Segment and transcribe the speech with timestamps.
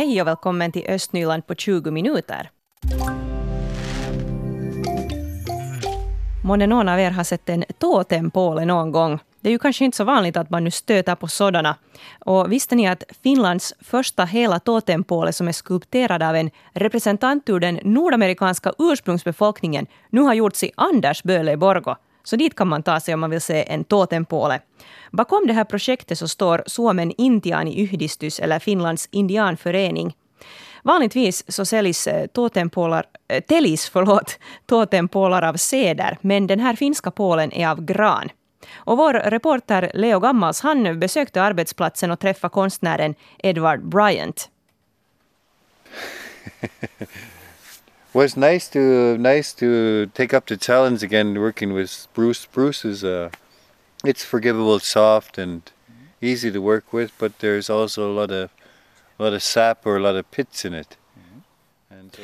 [0.00, 2.50] Hej och välkommen till Östnyland på 20 minuter.
[6.44, 9.18] Månne någon av er har sett en totempåle någon gång?
[9.40, 11.76] Det är ju kanske inte så vanligt att man nu stöter på sådana.
[12.18, 17.60] Och visste ni att Finlands första hela totempåle som är skulpterad av en representant ur
[17.60, 21.96] den nordamerikanska ursprungsbefolkningen nu har gjorts i Andersböle i Borgo?
[22.22, 24.60] Så dit kan man ta sig om man vill se en totempåle.
[25.10, 30.14] Bakom det här projektet så står Suomen Intiani Yhdistys, eller Finlands indianförening.
[30.82, 33.42] Vanligtvis så säljs eh, totempålar, äh, eh,
[33.92, 38.28] förlåt, totempålar av ceder, men den här finska pålen är av gran.
[38.72, 44.50] Och vår reporter Leo Gammals han besökte arbetsplatsen och träffade konstnären Edward Bryant.
[48.12, 52.46] well, it's nice to nice to take up the challenge again, working with Bruce.
[52.46, 53.30] Bruce is uh,
[54.04, 55.62] it's forgivable, soft, and
[56.20, 58.50] easy to work with, but there's also a lot of
[59.18, 60.96] a lot of sap or a lot of pits in it.
[61.90, 62.22] And so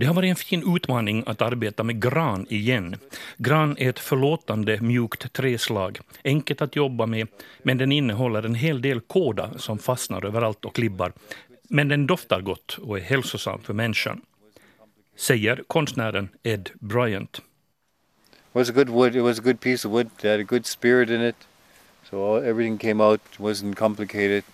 [0.00, 2.96] det har varit en fin utmaning att arbeta med gran igen.
[3.36, 7.28] Gran är ett förlåtande mjukt träslag, enkelt att jobba med,
[7.62, 11.12] men den innehåller en hel del kåda som fastnar överallt och klibbar.
[11.68, 14.20] Men den doftar gott och är hälsosam för människan.
[15.20, 17.38] Säger konstnären Ed Bryant.
[17.38, 17.42] It
[18.52, 19.16] was a good wood.
[19.16, 20.06] It was a good piece of wood.
[20.18, 21.36] It had a good spirit in it.
[22.10, 23.20] So everything came out.
[23.38, 24.44] wasn't complicated.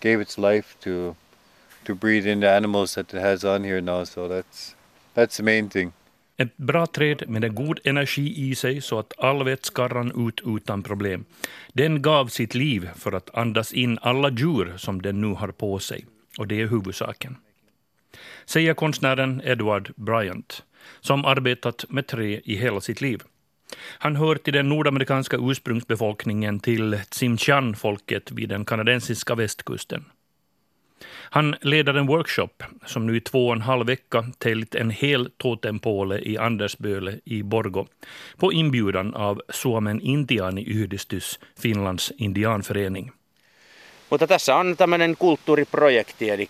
[0.00, 1.14] Gave its life to
[1.84, 4.04] to breed in the animals that it has on here now.
[4.04, 4.74] So that's
[5.14, 5.92] that's the main thing.
[6.36, 10.40] Ett bra träd med en god energi i sig så att all vätska rann ut
[10.56, 11.24] utan problem.
[11.72, 15.78] Den gav sitt liv för att andas in alla djur som den nu har på
[15.78, 16.06] sig.
[16.38, 17.36] Och det är huvudsaken.
[18.44, 20.62] Säger konstnären Edward Bryant,
[21.00, 23.22] som arbetat med trä i hela sitt liv.
[23.98, 30.04] Han hör till den nordamerikanska ursprungsbefolkningen till Tsimshan-folket vid den kanadensiska västkusten.
[31.30, 35.30] Han leder en workshop som nu i två och en halv vecka täljt en hel
[35.36, 37.86] totempåle i Andersböle i Borgo
[38.36, 43.12] på inbjudan av Suomen Indiani Yhdistys, Finlands indianförening.
[44.10, 46.48] Mutta tässä on tämmöinen kulttuuriprojekti, eli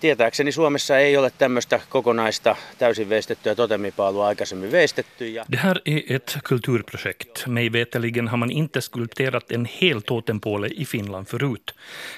[0.00, 5.28] Tietääkseni Suomessa ei ole tämmöistä kokonaista täysin veistettyä totemipaalua aikaisemmin veistetty.
[5.28, 5.44] Ja...
[5.52, 7.46] Det här är ett kulturprojekt.
[7.46, 11.74] Mig veteligen har man inte skulpterat en hel totempåle i Finland förut.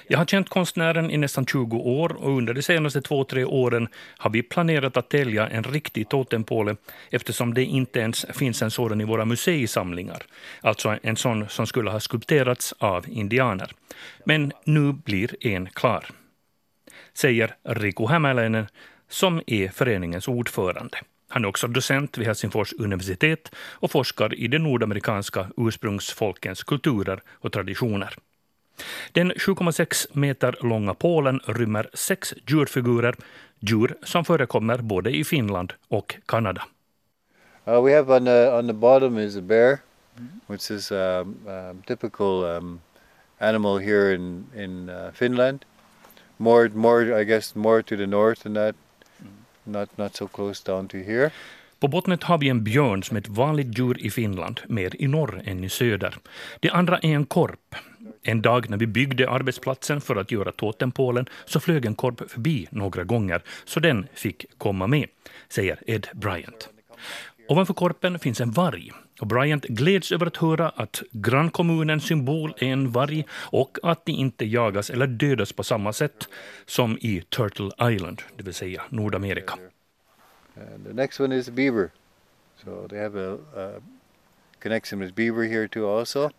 [0.08, 3.88] Jag har känt konstnären i nästan 20 år och under de senaste två, tre åren
[4.18, 6.76] har vi planerat att tälja en riktig totempåle
[7.10, 10.22] eftersom det inte ens finns en sådan i våra museisamlingar.
[10.60, 13.72] Alltså en sån som skulle ha skulpterats av indianer.
[14.24, 16.04] Men nu blir en klar
[17.18, 18.66] säger Riku Hämäläinen
[19.08, 20.98] som är föreningens ordförande.
[21.28, 27.52] Han är också docent vid Helsingfors universitet och forskar i de nordamerikanska ursprungsfolkens kulturer och
[27.52, 28.14] traditioner.
[29.12, 33.14] Den 7,6 meter långa pålen rymmer sex djurfigurer,
[33.60, 36.62] djur som förekommer både i Finland och Kanada.
[37.68, 39.78] Uh, we have on the, on the bottom is a bear,
[40.46, 42.80] which is a a typical um,
[43.38, 45.64] animal here in, in uh, Finland
[46.38, 48.74] more more I guess more to the north and that
[49.64, 51.30] not not so close down to here.
[51.80, 55.06] På bottnet har vi en björn som är ett vanligt djur i Finland, mer i
[55.06, 56.14] norr än i söder.
[56.60, 57.74] Det andra är en korp.
[58.22, 62.66] En dag när vi byggde arbetsplatsen för att göra totempålen så flög en korp förbi
[62.70, 65.06] några gånger, så den fick komma med,
[65.48, 66.68] säger Ed Bryant.
[67.48, 72.90] Ovanför korpen finns en varg Bryant gläds över att höra att grannkommunens symbol är en
[72.90, 76.28] varg och att de inte jagas eller dödas på samma sätt
[76.66, 79.54] som i Turtle Island, det vill säga Nordamerika.
[80.56, 81.90] And the next one is beaver.
[82.64, 83.80] So they have a, a
[84.58, 86.30] connection with beaver here too also.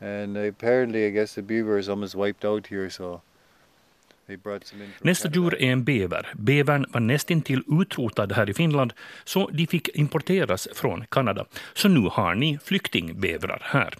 [0.00, 3.20] And apparently I guess the beaver is almost wiped out here so
[5.00, 6.32] Nästa djur är en bäver.
[6.34, 8.92] Bävern var nästintill utrotad här i Finland,
[9.24, 11.46] så de fick importeras från Kanada.
[11.74, 13.94] Så nu har ni flyktingbävrar här.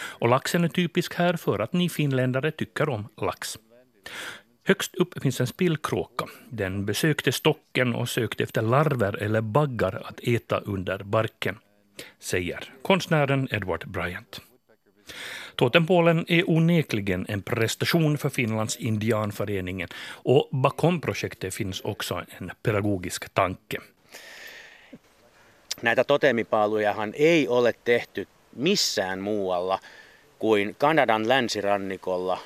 [0.00, 3.58] Och laxen är typisk här för att ni finländare tycker om lax.
[4.64, 6.26] Högst upp finns en spillkråka.
[6.50, 11.58] Den besökte stocken och sökte efter larver eller baggar att äta under barken,
[12.18, 14.40] säger konstnären Edward Bryant.
[15.58, 19.88] Totempålen är onekligen en prestation för Finlands indianföreningen
[20.24, 23.78] och bakom projektet finns också en pedagogisk tanke.
[25.82, 28.26] Näitä totemipaalujahan ei ole tehty
[28.56, 29.78] missään muualla
[30.38, 32.38] kuin Kanadan länsirannikolla.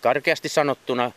[0.00, 1.12] Karkeasti sanottuna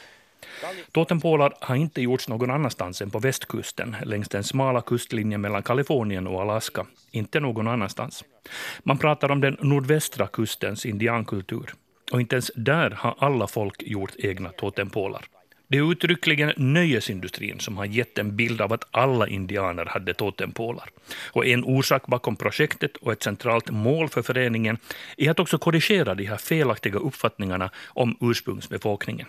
[0.91, 6.27] Totempålar har inte gjorts någon annanstans än på västkusten, längs den smala kustlinjen mellan Kalifornien
[6.27, 6.85] och Alaska.
[7.11, 8.23] Inte någon annanstans.
[8.83, 11.73] Man pratar om den nordvästra kustens indiankultur.
[12.11, 15.25] Och inte ens där har alla folk gjort egna totempålar.
[15.71, 20.89] Det är uttryckligen nöjesindustrin som har gett en bild av att alla indianer hade totempålar.
[21.31, 24.77] Och en orsak bakom projektet och ett centralt mål för föreningen
[25.17, 29.27] är att också korrigera de här felaktiga uppfattningarna om ursprungsbefolkningen.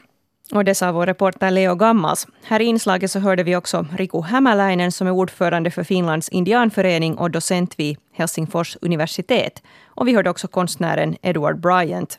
[0.53, 2.27] Och det sa vår reporter Leo Gammals.
[2.45, 7.19] Här i inslaget så hörde vi också Riku Hämäläinen som är ordförande för Finlands indianförening
[7.19, 9.63] och docent vid Helsingfors universitet.
[9.87, 12.19] Och vi hörde också konstnären Edward Bryant.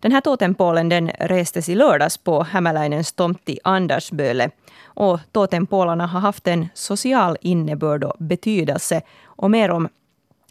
[0.00, 4.50] Den här totempålen den restes i lördags på Hämäläinens tomt i Andersböle.
[4.84, 9.02] Och totempålarna har haft en social innebörd och betydelse.
[9.24, 9.88] Och mer om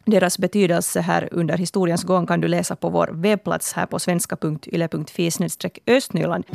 [0.06, 5.32] deras betydelse här under historiens gång kan du läsa på vår webbplats här på svenska.yle.fi
[5.88, 6.46] östnyland.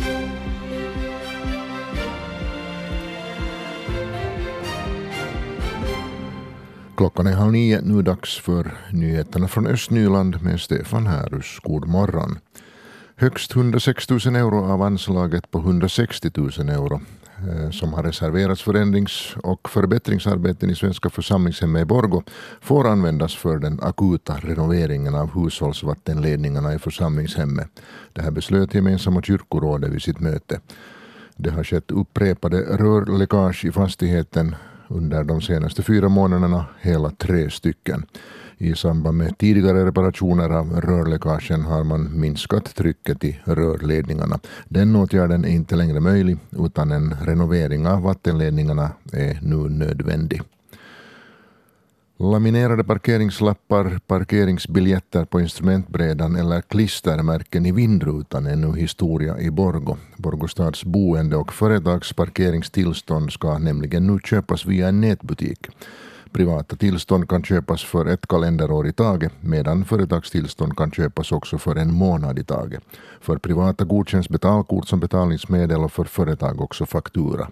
[6.97, 11.59] Klockan är halv nio, nu dags för nyheterna från Östnyland med Stefan Härus.
[11.63, 12.39] God morgon.
[13.17, 17.01] Högst 106 000 euro av anslaget på 160 000 euro
[17.39, 22.23] eh, som har reserverats för ändrings och förbättringsarbeten i Svenska församlingshemmet i Borgo
[22.61, 27.69] får användas för den akuta renoveringen av hushållsvattenledningarna i församlingshemmet.
[28.13, 30.61] Det här beslöt gemensamma kyrkorådet vid sitt möte.
[31.37, 34.57] Det har skett upprepade rörläckage i fastigheten
[34.95, 38.07] under de senaste fyra månaderna hela tre stycken.
[38.59, 44.39] I samband med tidigare reparationer av rörläckagen har man minskat trycket i rörledningarna.
[44.69, 50.43] Den åtgärden är inte längre möjlig utan en renovering av vattenledningarna är nu nödvändig.
[52.17, 59.97] Laminerade parkeringslappar, parkeringsbiljetter på instrumentbrädan eller klistermärken i vindrutan är nu historia i Borgo.
[60.17, 65.67] Borgostads boende och företags parkeringstillstånd ska nämligen nu köpas via en nätbutik.
[66.33, 71.77] Privata tillstånd kan köpas för ett kalenderår i taget medan företagstillstånd kan köpas också för
[71.77, 72.83] en månad i taget.
[73.21, 77.49] För privata godkänns betalkort som betalningsmedel och för företag också faktura.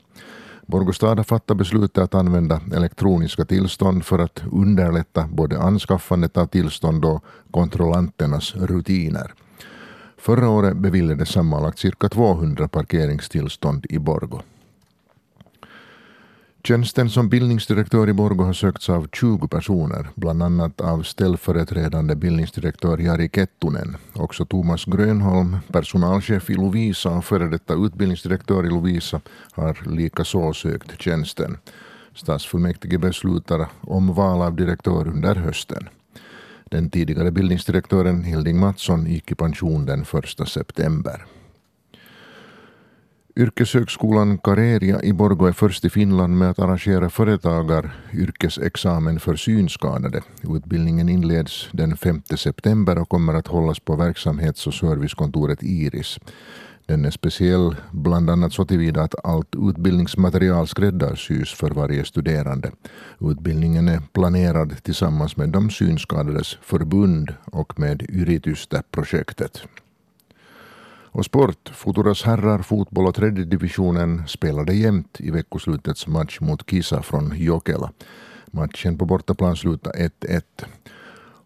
[0.67, 7.05] Borgostad har fattat beslutet att använda elektroniska tillstånd för att underlätta både anskaffandet av tillstånd
[7.05, 9.35] och kontrollanternas rutiner.
[10.19, 14.41] Förra året beviljades sammanlagt cirka 200 parkeringstillstånd i Borgo.
[16.65, 22.99] Tjänsten som bildningsdirektör i Borgo har sökts av 20 personer, bland annat av ställföreträdande bildningsdirektör
[22.99, 23.97] Jari Kettunen.
[24.13, 29.21] Också Thomas Grönholm, personalchef i Lovisa och före detta utbildningsdirektör i Lovisa,
[29.53, 31.57] har likaså sökt tjänsten.
[32.15, 35.89] Stadsfullmäktige beslutar om val av direktör under hösten.
[36.65, 40.03] Den tidigare bildningsdirektören Hilding Mattsson gick i pension den
[40.41, 41.27] 1 september.
[43.37, 50.23] Yrkeshögskolan Kareria i Borgo är först i Finland med att arrangera företagar yrkesexamen för synskadade.
[50.57, 56.19] Utbildningen inleds den 5 september och kommer att hållas på verksamhets och servicekontoret Iris.
[56.87, 62.71] Den är speciell bland annat så tillvida att allt utbildningsmaterial skräddarsys för varje studerande.
[63.21, 69.63] Utbildningen är planerad tillsammans med de synskadades förbund och med Yritystä-projektet.
[71.13, 71.69] Och sport.
[71.75, 77.91] Futuras herrar fotboll och tredje divisionen spelade jämnt i veckoslutets match mot Kisa från Jokela.
[78.47, 80.43] Matchen på bortaplan slutade 1-1.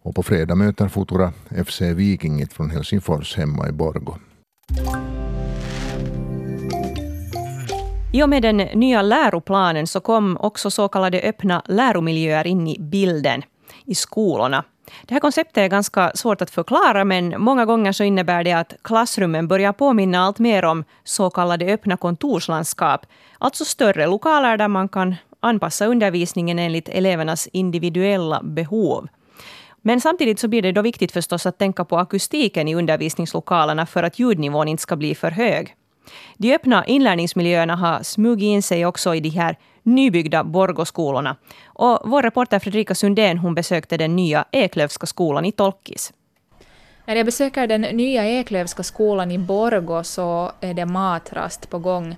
[0.01, 1.33] Och på fredag möter Futura
[1.65, 4.15] FC Vikingit från Helsingfors hemma i Borgo.
[8.13, 12.79] I och med den nya läroplanen så kom också så kallade öppna läromiljöer in i
[12.79, 13.41] bilden
[13.85, 14.63] i skolorna.
[15.01, 18.73] Det här konceptet är ganska svårt att förklara, men många gånger så innebär det att
[18.81, 23.05] klassrummen börjar påminna allt mer om så kallade öppna kontorslandskap,
[23.39, 29.07] alltså större lokaler där man kan anpassa undervisningen enligt elevernas individuella behov.
[29.81, 34.03] Men samtidigt så blir det då viktigt förstås att tänka på akustiken i undervisningslokalerna för
[34.03, 35.75] att ljudnivån inte ska bli för hög.
[36.37, 41.35] De öppna inlärningsmiljöerna har smugit in sig också i de här nybyggda Borgoskolorna.
[41.65, 46.13] Och vår reporter Fredrika Sundén hon besökte den nya Eklövska skolan i Tolkis.
[47.05, 52.15] När jag besöker den nya Eklövska skolan i Borgo så är det matrast på gång.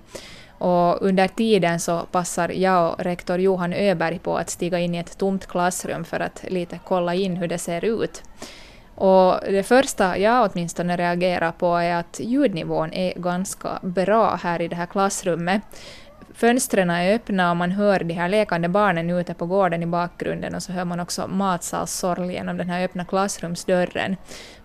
[0.58, 4.98] Och under tiden så passar jag och rektor Johan Öberg på att stiga in i
[4.98, 8.22] ett tomt klassrum för att lite kolla in hur det ser ut.
[8.94, 14.68] Och det första jag åtminstone reagerar på är att ljudnivån är ganska bra här i
[14.68, 15.62] det här klassrummet.
[16.34, 20.54] Fönstren är öppna och man hör de här lekande barnen ute på gården i bakgrunden
[20.54, 24.16] och så hör man också matsalssorl genom den här öppna klassrumsdörren.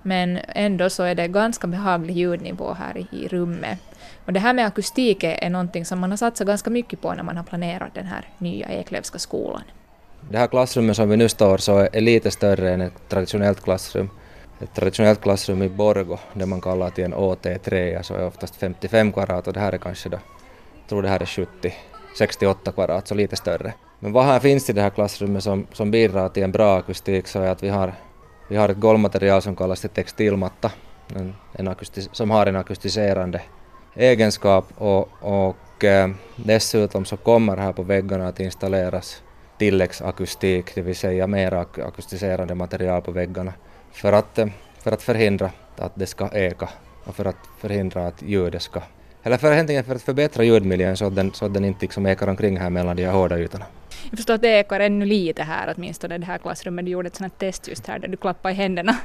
[0.01, 3.79] Men ändå så är det ganska behaglig ljudnivå här i rummet.
[4.25, 7.23] Och det här med akustik är någonting som man har satsat ganska mycket på när
[7.23, 9.63] man har planerat den här nya Eklövska skolan.
[10.29, 14.09] Det här klassrummet som vi nu står så är lite större än ett traditionellt klassrum.
[14.61, 18.55] Ett traditionellt klassrum i Borgo, det man kallar till en OT3, så alltså är oftast
[18.55, 20.17] 55 kvadrat och det här är kanske då
[20.89, 21.73] tror det här är 70,
[22.17, 23.73] 68 kvadrat, så lite större.
[23.99, 27.27] Men vad här finns i det här klassrummet som, som bidrar till en bra akustik
[27.27, 27.93] så är att vi har,
[28.49, 30.71] vi har ett golvmaterial som kallas till textilmatta,
[31.15, 33.41] en, en akustis, som har en akustiserande
[33.95, 39.23] egenskap och, och eh, dessutom så kommer här på väggarna att installeras
[39.57, 43.53] tilläggsakustik, det vill säga mer akustiserande material på väggarna
[43.91, 44.39] för att,
[44.79, 46.69] för att förhindra att det ska eka
[47.03, 48.81] och för att förhindra att ljudet ska
[49.25, 52.27] eller för, för att förbättra ljudmiljön så att den, så att den inte liksom ekar
[52.27, 53.65] omkring här mellan de här hårda ytorna.
[54.09, 56.85] Jag förstår att det ekar ännu lite här åtminstone det här klassrummet.
[56.85, 58.95] Du gjorde ett sånt test just här där du klappade i händerna.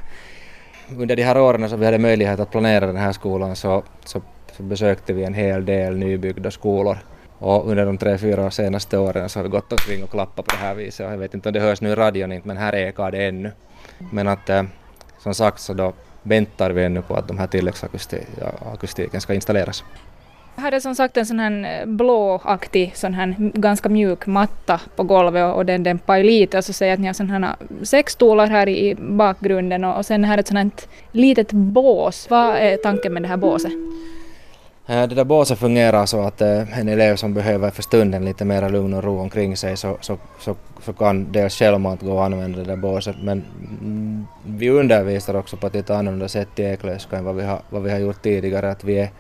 [0.99, 4.23] Under de här åren som vi hade möjlighet att planera den här skolan så, så,
[4.57, 6.99] så besökte vi en hel del nybyggda skolor.
[7.39, 10.57] Och under de tre, fyra senaste åren så har vi gått omkring och klappat på
[10.57, 11.07] det här viset.
[11.07, 13.27] Och jag vet inte om det hörs nu i radion inte, men här ekar det
[13.27, 13.53] ännu.
[14.13, 14.63] Men att eh,
[15.19, 19.85] som sagt så då väntar vi ännu på att de här tilläggsakustiken ska installeras.
[20.57, 25.03] Jag hade som sagt en sån här eh, blåaktig, sån här ganska mjuk matta på
[25.03, 27.43] golvet och den dämpar ju lite och så säger jag att ni har sån här
[27.43, 30.71] eh, sex stolar här i bakgrunden och, sen här ett sånt här
[31.13, 32.27] litet bås.
[32.31, 33.73] Vad är tanken med det här båset?
[34.87, 38.69] Eh, det där båset fungerar så att en elev som behöver för stunden lite mer
[38.69, 42.59] lugn och ro omkring sig så, så, så, så kan dels självmant gå och använda
[42.59, 43.45] det där båset men
[43.81, 47.61] mm, vi undervisar också på ett lite annorlunda sätt i Eklöska än vad vi, har,
[47.71, 48.71] vad vi har gjort tidigare.
[48.71, 49.11] Att vi är,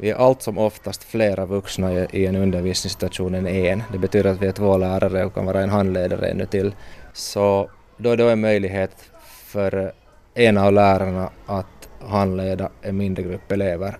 [0.00, 3.82] vi är allt som oftast flera vuxna i en undervisningssituation än en.
[3.92, 6.74] Det betyder att vi är två lärare och kan vara en handledare ännu till.
[7.12, 9.10] Så då är det en möjlighet
[9.44, 9.92] för
[10.34, 13.98] en av lärarna att handleda en mindre grupp elever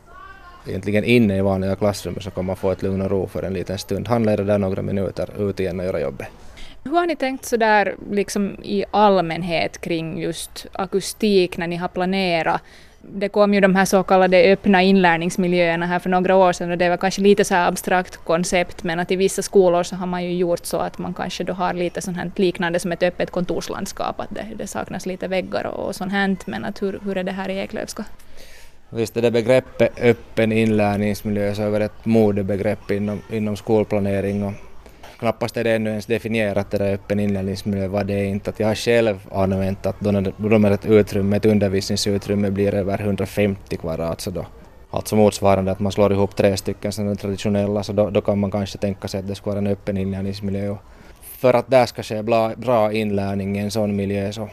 [0.68, 3.52] egentligen inne i vanliga klassrummet så kan man få ett lugn och ro för en
[3.52, 4.08] liten stund.
[4.08, 6.28] Handleda där några minuter, ut igen och göra jobbet.
[6.84, 12.60] Hur har ni tänkt sådär liksom i allmänhet kring just akustik när ni har planerat
[13.12, 16.78] det kom ju de här så kallade öppna inlärningsmiljöerna här för några år sedan och
[16.78, 20.06] det var kanske lite så här abstrakt koncept men att i vissa skolor så har
[20.06, 23.02] man ju gjort så att man kanske då har lite sånt här liknande som ett
[23.02, 27.00] öppet kontorslandskap att det, det saknas lite väggar och, och sånt här men att hur,
[27.04, 28.04] hur är det här i Eklövska?
[28.90, 34.52] Visst är det begreppet öppen inlärningsmiljö så är det ett modebegrepp inom, inom skolplanering och
[35.18, 38.50] knappast är det ännu ens definierat det där öppen inlärningsmiljö, vad det är inte.
[38.50, 43.76] Att jag har själv använt att då när ett utrymme, ett undervisningsutrymme blir över 150
[43.76, 44.46] kvadrat så då
[44.90, 48.50] Alltså motsvarande att man slår ihop tre stycken sådana traditionella så då, då kan man
[48.50, 50.76] kanske tänka sig att det ska vara en öppen inlärningsmiljö.
[51.20, 54.48] För att där ska ske bra, bra inlärning i en sån miljö så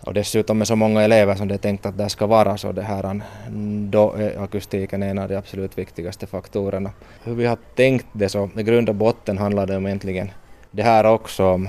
[0.00, 2.72] och dessutom med så många elever som det är tänkt att det ska vara så
[2.72, 3.22] det här,
[3.90, 6.90] då är akustiken en av de absolut viktigaste faktorerna.
[7.24, 10.30] Hur vi har tänkt det så, i grund och botten handlar det om egentligen
[10.70, 11.68] det här också om,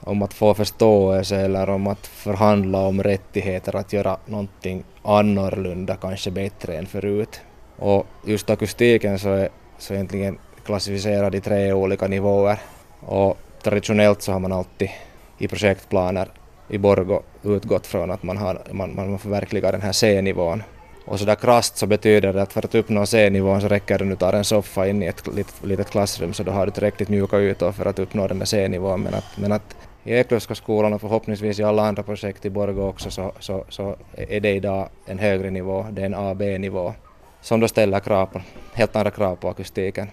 [0.00, 6.30] om att få förståelse eller om att förhandla om rättigheter att göra någonting annorlunda, kanske
[6.30, 7.40] bättre än förut.
[7.76, 9.48] Och just akustiken så är
[9.78, 12.58] så egentligen klassificerad i tre olika nivåer
[13.00, 14.90] och traditionellt så har man alltid
[15.38, 16.28] i projektplaner
[16.68, 20.62] i Borgo utgått från att man, har, man, man förverkligar den här C-nivån.
[21.04, 24.04] Och så där krasst så betyder det att för att uppnå C-nivån så räcker det
[24.04, 27.08] nu tar en soffa in i ett litet, litet klassrum så då har du tillräckligt
[27.08, 29.02] mjuka ytor för att uppnå den där C-nivån.
[29.02, 32.88] Men att, men att i Eklövska skolan och förhoppningsvis i alla andra projekt i Borgå
[32.88, 36.94] också så, så, så är det idag en högre nivå, det är en AB-nivå
[37.40, 38.40] som då ställer krav på,
[38.74, 40.08] helt andra krav på akustiken.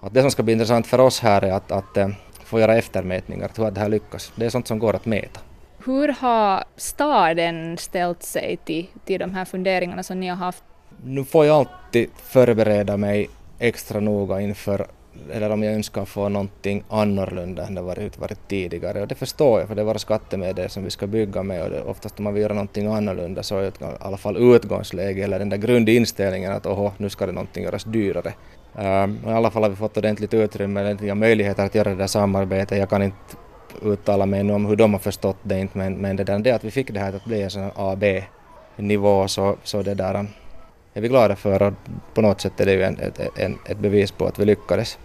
[0.00, 2.08] Att det som ska bli intressant för oss här är att, att eh,
[2.44, 4.32] få göra eftermätningar, hur det här lyckas.
[4.36, 5.40] Det är sånt som går att mäta.
[5.86, 10.64] Hur har staden ställt sig till, till de här funderingarna som ni har haft?
[11.04, 14.86] Nu får jag alltid förbereda mig extra noga inför
[15.32, 19.02] eller om jag önskar få någonting annorlunda än det varit, varit tidigare.
[19.02, 21.70] Och det förstår jag, för det är våra skattemedel som vi ska bygga med och
[21.70, 25.24] det, oftast om man vill göra någonting annorlunda så är det i alla fall utgångsläge
[25.24, 28.32] eller den där grundinställningen att oho, nu ska det någonting göras dyrare.
[28.74, 32.06] Um, I alla fall har vi fått ordentligt utrymme, ordentliga möjligheter att göra det där
[32.06, 32.78] samarbetet.
[32.78, 33.36] Jag kan inte
[33.82, 36.64] uttala mig om hur de har förstått det inte men, men det, där, det att
[36.64, 40.26] vi fick det här att bli en sån A-B-nivå så, så det där
[40.94, 41.74] är vi glada för och
[42.14, 44.98] på något sätt är det ju en, ett, en, ett bevis på att vi lyckades.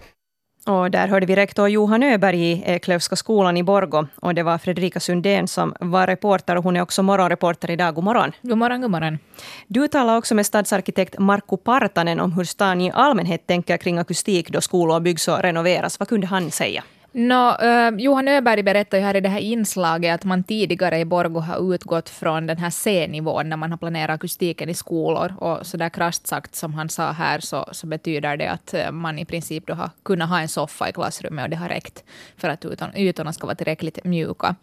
[0.65, 4.07] Och där hörde vi rektor Johan Öberg i Eklövska skolan i Borgo.
[4.15, 7.95] Och det var Fredrika Sundén som var reporter och hon är också morgonreporter idag.
[7.95, 8.31] God morgon.
[8.41, 9.19] God morgon, god morgon.
[9.67, 14.49] Du talar också med stadsarkitekt Markku Partanen om hur stan i allmänhet tänker kring akustik
[14.49, 15.99] då skolor byggs och renoveras.
[15.99, 16.83] Vad kunde han säga?
[17.13, 21.00] No, uh, eh, Johan Öberg berättar ju här i det här inslaget att man tidigare
[21.00, 25.34] i Borgo har utgått från den här C-nivån när man har planerat akustiken i skolor.
[25.38, 28.91] Och så där krasst sagt som han sa här så, så betyder det att eh,
[28.91, 32.03] man i princip då har kunnat ha en soffa i klassrummet och det har räckt
[32.38, 32.65] för att
[32.96, 34.56] ytorna ska vara tillräckligt mjuka.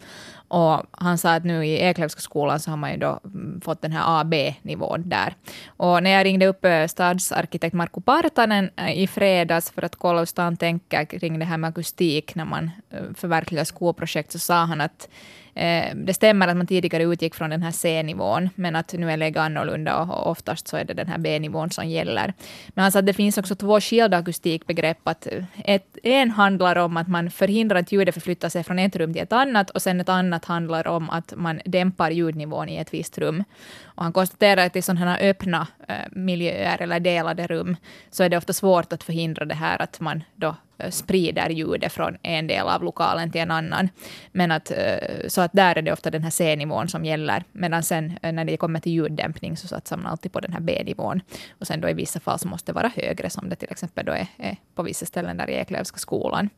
[0.48, 3.82] Och han sa att nu i Eklövska skolan så har man ju då mm, fått
[3.82, 5.34] den här AB-nivån där.
[5.66, 10.20] Och när jag ringde upp eh, stadsarkitekt Marko Partanen eh, i fredags för att kolla
[10.20, 14.54] hur han tänker kring det här med akustik när man eh, förverkligar skolprojekt så sa
[14.54, 15.08] han att
[15.58, 19.16] eh, det stämmer att man tidigare utgick från den här C-nivån, men att nu är
[19.16, 22.34] läget annorlunda och oftast så är det den här B-nivån som gäller.
[22.68, 25.08] Men han sa att det finns också två skilda akustikbegrepp.
[25.08, 25.26] Att
[25.64, 29.22] ett, en handlar om att man förhindrar att ljudet förflyttar sig från ett rum till
[29.22, 33.18] ett annat och sen ett annat handlar om att man dämpar ljudnivån i ett visst
[33.18, 33.44] rum.
[33.84, 37.76] Och han konstaterar att i sådana här öppna Eh, miljöer eller delade rum
[38.10, 41.92] så är det ofta svårt att förhindra det här att man då eh, sprider ljudet
[41.92, 43.88] från en del av lokalen till en annan.
[44.32, 47.44] Men att, eh, så att där är det ofta den här C-nivån som gäller.
[47.52, 51.20] Medan sen när det kommer till ljuddämpning så satsar man alltid på den här B-nivån.
[51.50, 54.04] Och sen då i vissa fall så måste det vara högre, som det till exempel
[54.06, 56.50] då är, är på vissa ställen där i Eklövska skolan.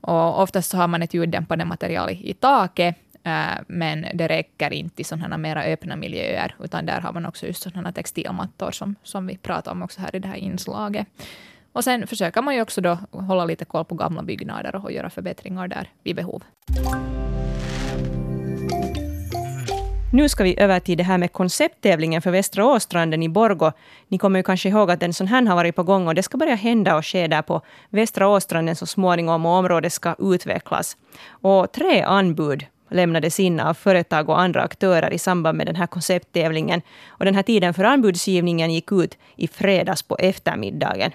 [0.00, 4.72] Och oftast så har man ett ljuddämpande material i, i taket, Äh, men det räcker
[4.72, 8.94] inte i sådana mera öppna miljöer, utan där har man också just sådana textilmattor som,
[9.02, 11.06] som vi pratar om också här i det här inslaget.
[11.72, 15.10] Och sen försöker man ju också då hålla lite koll på gamla byggnader och göra
[15.10, 16.42] förbättringar där vid behov.
[20.12, 23.72] Nu ska vi över till det här med koncepttävlingen för Västra Åstranden i Borgo.
[24.08, 26.22] Ni kommer ju kanske ihåg att en sån här har varit på gång och det
[26.22, 30.96] ska börja hända och ske där på Västra Åstranden så småningom och området ska utvecklas.
[31.30, 35.86] Och tre anbud lämnades in av företag och andra aktörer i samband med den här
[35.86, 36.82] koncepttävlingen.
[37.08, 41.12] Och den här tiden för anbudsgivningen gick ut i fredags på eftermiddagen.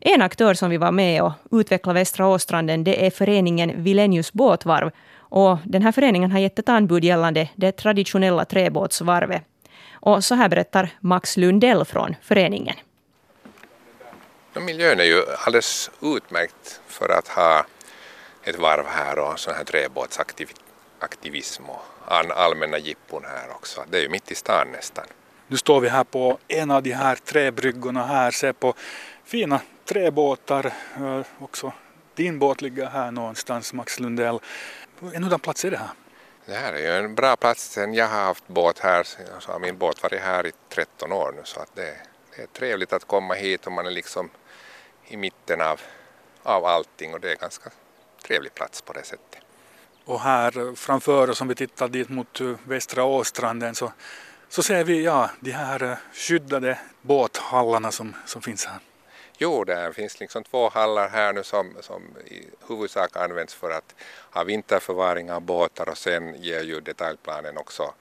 [0.00, 4.90] En aktör som vi var med och utvecklade Västra Åstranden det är föreningen Vilenius båtvarv.
[5.18, 9.42] Och den här föreningen har gett ett anbud gällande det traditionella träbåtsvarvet.
[9.92, 12.76] Och så här berättar Max Lundell från föreningen.
[14.60, 17.66] Miljön är ju alldeles utmärkt för att ha
[18.42, 19.64] ett varv här och sån här
[21.06, 21.82] träbåtsaktivism och
[22.36, 23.84] allmänna jippon här också.
[23.90, 25.06] Det är ju mitt i stan nästan.
[25.48, 28.74] Nu står vi här på en av de här träbryggorna här, ser på
[29.24, 30.72] fina tre båtar.
[30.96, 31.72] Eh, också
[32.14, 34.38] din båt ligger här någonstans, Max Lundell.
[35.14, 35.90] En hurdan plats är det här?
[36.46, 39.06] Det här är ju en bra plats sen jag har haft båt här,
[39.40, 41.96] så har min båt varit här i 13 år nu så att det,
[42.36, 44.30] det är trevligt att komma hit och man är liksom
[45.08, 45.80] i mitten av,
[46.42, 47.70] av allting och det är en ganska
[48.22, 49.45] trevlig plats på det sättet.
[50.06, 53.92] Och här framför oss om vi tittar dit mot Västra Åstranden så,
[54.48, 58.78] så ser vi ja, de här skyddade båthallarna som, som finns här.
[59.38, 63.94] Jo, det finns liksom två hallar här nu som, som i huvudsak används för att
[64.30, 67.94] ha vinterförvaring av båtar och sen ger ju detaljplanen också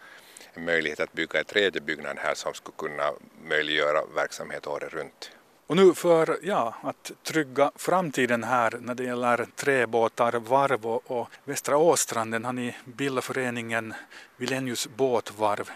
[0.53, 3.11] en möjlighet att bygga en tredje byggnad här som skulle kunna
[3.49, 5.31] möjliggöra verksamhet året runt.
[5.67, 11.29] Och nu för ja, att trygga framtiden här när det gäller träbåtar, varv och, och
[11.43, 13.93] Västra Åstranden har ni bildat föreningen
[14.37, 15.69] Vilenius båtvarv.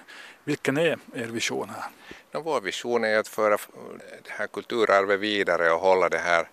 [0.43, 1.83] Vilken är er vision här?
[2.31, 3.57] No, vår vision är att föra
[4.23, 6.49] det här kulturarvet vidare och hålla den här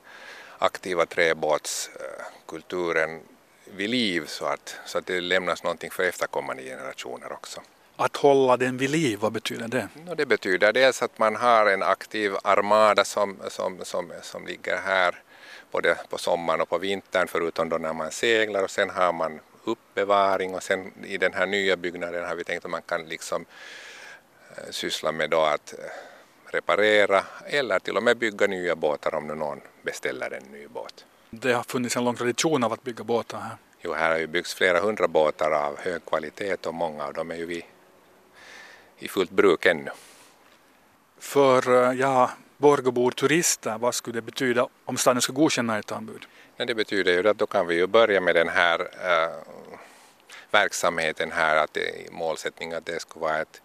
[0.59, 3.21] aktiva träbåtskulturen
[3.65, 7.61] vid liv så att, så att det lämnas någonting för efterkommande generationer också.
[7.97, 9.89] Att hålla den vid liv, vad betyder det?
[10.17, 15.23] Det betyder dels att man har en aktiv armada som, som, som, som ligger här
[15.71, 19.41] både på sommaren och på vintern förutom då när man seglar och sen har man
[19.65, 23.47] uppbevaring och sen i den här nya byggnaden har vi tänkt att man kan liksom
[24.57, 25.85] Eh, syssla med då att eh,
[26.47, 31.05] reparera eller till och med bygga nya båtar om nu någon beställer en ny båt.
[31.31, 33.57] Det har funnits en lång tradition av att bygga båtar här.
[33.81, 37.31] Jo, här har ju byggts flera hundra båtar av hög kvalitet och många av dem
[37.31, 37.65] är ju vi
[38.99, 39.91] i fullt bruk ännu.
[41.19, 46.27] För eh, ja, Borgåbor turister, vad skulle det betyda om staden ska godkänna ett anbud?
[46.57, 49.35] det betyder ju att då kan vi ju börja med den här äh,
[50.51, 53.63] verksamheten här, att det, målsättningen att det ska vara ett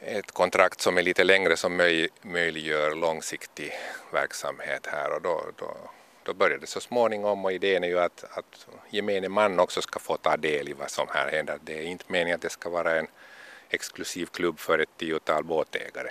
[0.00, 3.72] ett kontrakt som är lite längre som möj, möjliggör långsiktig
[4.12, 5.76] verksamhet här och då, då,
[6.22, 9.98] då börjar det så småningom och idén är ju att, att gemene man också ska
[9.98, 11.58] få ta del i vad som här händer.
[11.62, 13.06] Det är inte meningen att det ska vara en
[13.70, 16.10] exklusiv klubb för ett tiotal båtägare.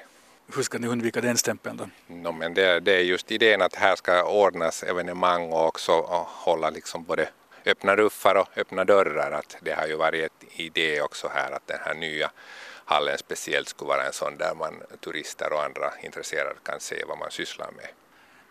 [0.56, 1.90] Hur ska ni undvika den stämpeln då?
[2.08, 6.28] No, men det, det, är just idén att här ska ordnas evenemang och också och
[6.28, 7.30] hålla liksom både
[7.66, 9.32] öppna ruffar och öppna dörrar.
[9.32, 12.32] Att det har ju varit ett idé också här att den här nya
[12.86, 17.18] hallen speciellt skulle vara en sån där man turister och andra intresserade kan se vad
[17.18, 17.88] man sysslar med.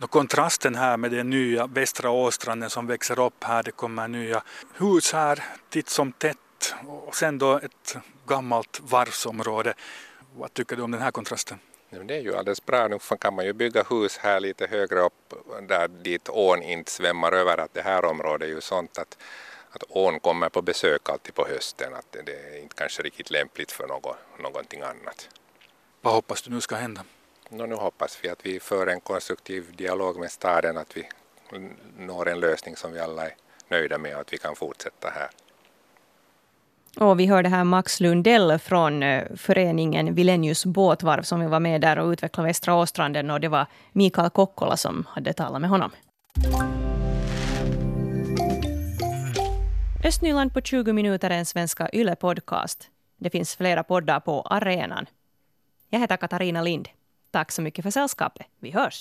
[0.00, 4.42] Och kontrasten här med den nya Västra Åstranden som växer upp här, det kommer nya
[4.74, 6.38] hus här titt som tätt
[6.86, 9.74] och sen då ett gammalt varvsområde.
[10.34, 11.58] Vad tycker du om den här kontrasten?
[11.90, 12.88] Det är ju alldeles bra.
[12.88, 15.34] Nu kan man ju bygga hus här lite högre upp
[15.68, 17.58] där dit ån inte svämmar över.
[17.58, 19.18] Att det här området är ju sånt att,
[19.70, 21.94] att ån kommer på besök alltid på hösten.
[21.94, 25.28] Att det, det är inte kanske riktigt lämpligt för något, någonting annat.
[26.00, 27.04] Vad hoppas du nu ska hända?
[27.48, 31.08] No, nu hoppas vi att vi för en konstruktiv dialog med staden, att vi
[31.96, 33.36] når en lösning som vi alla är
[33.68, 35.30] nöjda med och att vi kan fortsätta här.
[37.00, 41.80] Och vi hörde här Max Lundell från eh, föreningen Vilenius båtvarv som vi var med
[41.80, 45.90] där och utvecklade Västra Åstranden och det var Mikael Kokkola som hade talat med honom.
[50.04, 52.88] Östnyland på 20 minuter är en svenska YLE-podcast.
[53.18, 55.06] Det finns flera poddar på arenan.
[55.90, 56.88] Jag heter Katarina Lind.
[57.30, 58.46] Tack så mycket för sällskapet.
[58.60, 58.94] Vi hörs!